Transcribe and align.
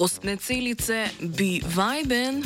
Kostne 0.00 0.36
celice 0.36 1.08
bi 1.20 1.60
vajben. 1.74 2.44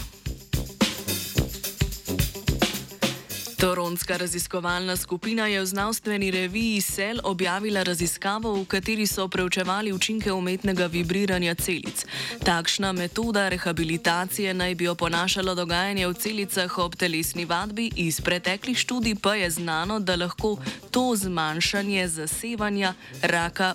Toronska 3.60 4.16
raziskovalna 4.16 4.96
skupina 4.96 5.46
je 5.46 5.60
v 5.60 5.66
znanstveni 5.66 6.30
reviji 6.30 6.80
Cell 6.82 7.20
objavila 7.24 7.82
raziskavo, 7.82 8.54
v 8.54 8.64
kateri 8.66 9.06
so 9.06 9.28
preučevali 9.28 9.92
učinke 9.92 10.32
umetnega 10.32 10.86
vibriranja 10.86 11.54
celic. 11.54 12.04
Takšna 12.44 12.92
metoda 12.92 13.48
rehabilitacije 13.48 14.54
naj 14.54 14.74
bi 14.74 14.88
oponašala 14.88 15.54
dogajanje 15.54 16.08
v 16.08 16.14
celicah 16.14 16.78
ob 16.78 16.96
telesni 16.96 17.44
vadbi, 17.44 17.90
iz 17.96 18.20
preteklih 18.20 18.78
študij 18.78 19.14
pa 19.14 19.34
je 19.34 19.50
znano, 19.50 20.00
da 20.00 20.16
lahko 20.16 20.56
to 20.90 21.14
zmanjšanje 21.16 22.08
zasevanja 22.08 22.94
raka, 23.22 23.74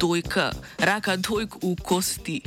dojka, 0.00 0.52
raka 0.78 1.16
dojk 1.16 1.60
v 1.62 1.76
kosti. 1.84 2.40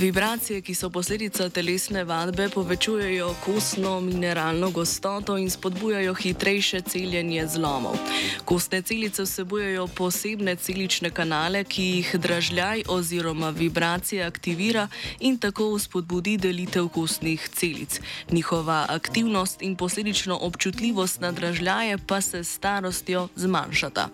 Vibracije, 0.00 0.62
ki 0.64 0.74
so 0.74 0.88
posledica 0.90 1.50
telesne 1.52 2.04
vadbe, 2.04 2.48
povečujejo 2.48 3.34
kostno 3.44 4.00
mineralno 4.00 4.70
gostoto 4.70 5.36
in 5.38 5.50
spodbujajo 5.50 6.14
hitrejše 6.14 6.80
celjenje 6.80 7.46
zlomov. 7.46 7.98
Kostne 8.44 8.82
celice 8.82 9.22
vsebujejo 9.22 9.86
posebne 9.86 10.56
celične 10.56 11.10
kanale, 11.10 11.64
ki 11.64 11.82
jih 11.82 12.14
dražljaj 12.16 12.82
oziroma 12.88 13.50
vibracija 13.50 14.26
aktivira 14.26 14.88
in 15.18 15.36
tako 15.38 15.78
spodbudi 15.78 16.36
delitev 16.36 16.88
kostnih 16.88 17.48
celic. 17.52 18.00
Njihova 18.30 18.86
aktivnost 18.88 19.62
in 19.62 19.76
posledično 19.76 20.38
občutljivost 20.40 21.20
na 21.20 21.32
dražljaje 21.32 21.98
pa 22.06 22.20
se 22.20 22.44
s 22.44 22.54
starostjo 22.54 23.28
zmanjšata. 23.36 24.08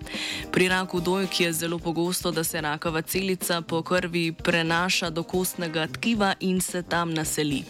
Pri 0.53 0.69
raku 0.69 1.01
dojk 1.01 1.41
je 1.41 1.53
zelo 1.53 1.79
pogosto, 1.79 2.31
da 2.31 2.45
se 2.45 2.61
rakava 2.61 3.03
celica 3.03 3.61
po 3.61 3.83
krvi 3.83 4.33
prenaša 4.33 5.11
do 5.11 5.23
kostnega 5.23 5.76
kožnega 5.77 5.87
tkiva 5.93 6.35
in 6.41 6.61
se 6.61 6.83
tam 6.83 7.15
naseli. 7.15 7.65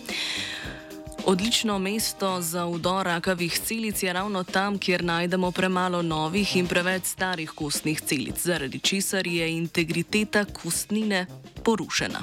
Odlično 1.26 1.78
mesto 1.78 2.40
za 2.40 2.66
vdor 2.66 3.06
rakavih 3.06 3.58
celic 3.58 4.02
je 4.02 4.12
ravno 4.12 4.44
tam, 4.44 4.78
kjer 4.78 5.04
najdemo 5.04 5.50
premalo 5.50 6.02
novih 6.02 6.56
in 6.56 6.66
preveč 6.66 7.04
starih 7.04 7.50
kostnih 7.50 8.00
celic, 8.00 8.38
zaradi 8.38 8.78
česar 8.78 9.27
je 9.27 9.50
integriteta 9.56 10.44
kostnine 10.44 11.27
porušena. 11.64 12.20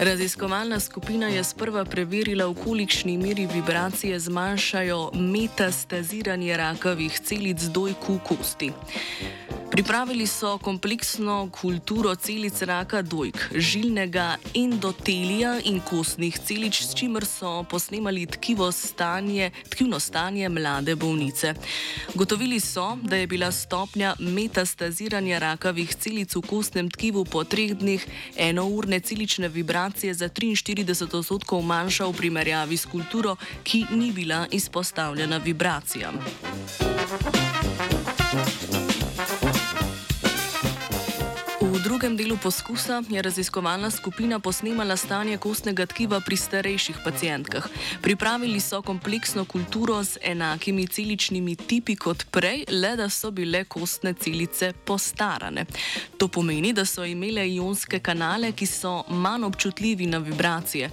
Raziskovalna 0.00 0.80
skupina 0.80 1.28
je 1.28 1.44
sprva 1.44 1.84
preverila, 1.84 2.46
v 2.46 2.54
kolikšni 2.64 3.18
meri 3.18 3.46
vibracije 3.46 4.20
zmanjšajo 4.20 5.10
metastaziranje 5.14 6.56
rakavih 6.56 7.20
celic 7.20 7.60
dojku 7.60 8.18
kosti. 8.24 8.72
Pripravili 9.70 10.26
so 10.26 10.58
kompleksno 10.58 11.50
kulturo 11.60 12.14
celic 12.14 12.62
raka 12.62 13.02
dojk, 13.02 13.36
žilnega 13.54 14.36
endotelija 14.54 15.60
in 15.64 15.80
kostnih 15.80 16.38
celic, 16.38 16.74
s 16.74 16.94
čimer 16.94 17.24
so 17.24 17.62
posnemali 17.70 18.26
stanje, 18.72 19.50
tkivno 19.68 20.00
stanje 20.00 20.48
mlade 20.48 20.96
bolnice. 20.96 21.54
Gotovili 22.14 22.60
so, 22.60 22.98
da 23.02 23.16
je 23.16 23.26
bila 23.26 23.52
stopnja 23.52 24.14
metastaziranja 24.18 25.38
rakavih 25.38 25.94
celic 25.94 26.34
v 26.34 26.42
kostnem 26.42 26.90
tkivu 26.90 27.24
po 27.24 27.44
treh 27.44 27.74
dneh 27.74 28.06
enourne 28.36 29.00
celične 29.00 29.48
vibracije 29.48 30.14
za 30.14 30.28
43 30.28 31.16
odstotkov 31.16 31.62
manjša 31.62 32.06
v 32.06 32.12
primerjavi 32.12 32.76
s 32.76 32.86
kulturo, 32.86 33.36
ki 33.62 33.84
ni 33.90 34.12
bila 34.12 34.46
izpostavljena 34.50 35.36
vibracijam. 35.36 36.18
Drugem 42.00 42.16
delu 42.16 42.36
poskusa 42.42 43.02
je 43.10 43.22
raziskovalna 43.22 43.90
skupina 43.90 44.38
posnemala 44.38 44.96
stanje 44.96 45.36
kostnega 45.36 45.86
tkiva 45.86 46.20
pri 46.20 46.36
starejših 46.36 46.96
pacijentkah. 47.04 47.66
Pripravili 48.02 48.60
so 48.60 48.82
kompleksno 48.82 49.44
kulturo 49.44 50.04
z 50.04 50.16
enakimi 50.22 50.86
celičnimi 50.86 51.56
tipi 51.56 51.96
kot 51.96 52.24
prej, 52.30 52.64
le 52.70 52.96
da 52.96 53.08
so 53.08 53.30
bile 53.30 53.64
kostne 53.64 54.14
celice 54.14 54.72
postarane. 54.72 55.64
To 56.18 56.28
pomeni, 56.28 56.72
da 56.72 56.84
so 56.84 57.04
imele 57.04 57.44
ionske 57.48 57.98
kanale, 57.98 58.52
ki 58.52 58.66
so 58.66 59.04
manj 59.08 59.44
občutljivi 59.44 60.06
na 60.06 60.18
vibracije. 60.18 60.90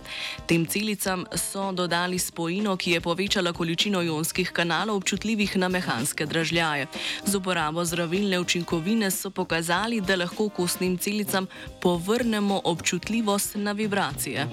Tem 0.47 0.66
celicam 0.66 1.25
so 1.35 1.72
dodali 1.72 2.19
spojino, 2.19 2.75
ki 2.75 2.91
je 2.91 3.01
povečala 3.01 3.53
količino 3.53 4.03
ionskih 4.03 4.51
kanalov 4.51 4.95
občutljivih 4.95 5.57
na 5.57 5.69
mehanske 5.69 6.25
dražljaje. 6.25 6.88
Z 7.25 7.35
uporabo 7.35 7.85
zdravilne 7.85 8.39
učinkovine 8.39 9.12
so 9.12 9.29
pokazali, 9.29 10.01
da 10.01 10.16
lahko 10.16 10.50
kostne 10.50 10.97
kostnim 10.97 11.25
celicam 11.25 11.47
povrnemo 11.80 12.62
občutljivost 12.63 13.56
na 13.56 13.72
vibracije. 13.72 14.47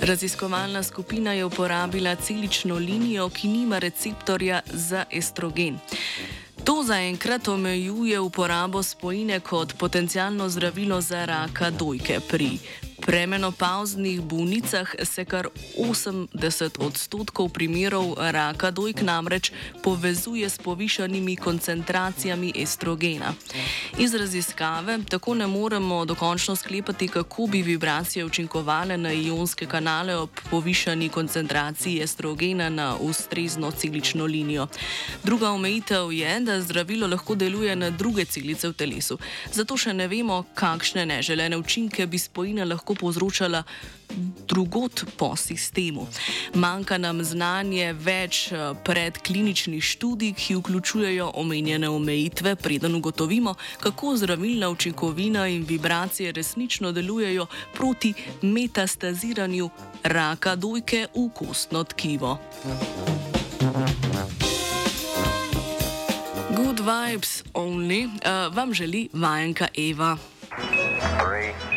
Raziskovalna 0.00 0.82
skupina 0.82 1.32
je 1.32 1.44
uporabila 1.44 2.16
celično 2.16 2.74
linijo, 2.74 3.28
ki 3.28 3.48
nima 3.48 3.78
receptorja 3.78 4.60
za 4.66 5.04
estrogen. 5.10 5.78
To 6.64 6.82
zaenkrat 6.82 7.48
omejuje 7.48 8.20
uporabo 8.20 8.82
spojine 8.82 9.40
kot 9.40 9.74
potencijalno 9.78 10.48
zdravilo 10.48 11.00
za 11.00 11.24
raka 11.24 11.70
dojke. 11.70 12.20
Pri 12.28 12.58
premenopauznih 13.06 14.20
bolnicah 14.20 14.94
se 15.02 15.24
kar 15.24 15.48
80 15.78 16.86
odstotkov 16.86 17.48
primerov 17.48 18.14
raka 18.18 18.70
dojk 18.70 19.02
namreč 19.02 19.52
povezuje 19.82 20.48
s 20.48 20.58
povišanimi 20.58 21.36
koncentracijami 21.36 22.52
estrogena. 22.56 23.34
Iz 23.98 24.14
raziskave 24.14 24.98
tako 25.08 25.34
ne 25.34 25.46
moremo 25.46 26.04
dokončno 26.04 26.56
sklepati, 26.56 27.08
kako 27.08 27.46
bi 27.46 27.62
vibracije 27.62 28.24
učinkovale 28.24 28.96
na 28.96 29.12
ionske 29.12 29.66
kanale 29.66 30.16
ob 30.16 30.30
povišani 30.50 31.08
koncentraciji 31.08 32.02
estrogena 32.02 32.68
na 32.68 32.96
ustrezno 32.96 33.70
celično 33.70 34.26
linijo. 34.26 34.66
Druga 35.24 35.50
omejitev 35.50 36.12
je, 36.12 36.40
da 36.40 36.60
zdravilo 36.60 37.06
lahko 37.06 37.34
deluje 37.34 37.76
na 37.76 37.90
druge 37.90 38.24
celice 38.24 38.68
v 38.68 38.72
telesu. 38.72 39.18
Zato 39.52 39.76
še 39.76 39.92
ne 39.92 40.08
vemo, 40.08 40.44
kakšne 40.54 41.06
neželene 41.06 41.56
učinke 41.56 42.06
bi 42.06 42.18
spojina 42.18 42.64
lahko 42.64 42.91
lahko 42.92 42.94
povzročala 42.94 43.62
drugot 44.46 45.04
po 45.16 45.36
sistemu. 45.36 46.06
Manjka 46.54 46.98
nam 46.98 47.24
znanje 47.24 47.92
več 47.92 48.52
eh, 48.52 48.74
predkliničnih 48.84 49.82
študij, 49.82 50.34
ki 50.34 50.56
vključujejo 50.56 51.32
omenjene 51.34 51.88
omejitve, 51.88 52.56
preden 52.56 52.94
ugotovimo, 52.94 53.54
kako 53.80 54.16
zdravilna 54.16 54.68
učinkovina 54.68 55.48
in 55.48 55.64
vibracije 55.64 56.32
resnično 56.32 56.92
delujejo 56.92 57.46
proti 57.74 58.12
metastaziranju 58.42 59.70
raka 60.02 60.56
dojke 60.56 61.06
v 61.14 61.30
kostno 61.34 61.84
tkivo. 61.84 62.38
Good 66.56 66.80
vibes 66.80 67.42
only, 67.54 68.04
uh, 68.04 68.54
vam 68.54 68.74
želi 68.74 69.08
vajenka 69.12 69.68
Eva. 69.76 70.16
Three. 71.18 71.71